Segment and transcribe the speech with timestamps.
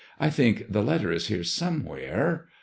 [0.19, 2.47] I think the letter is here somewhere.